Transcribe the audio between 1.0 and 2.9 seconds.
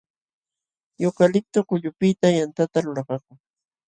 Yukaliptu kullupiqta yantata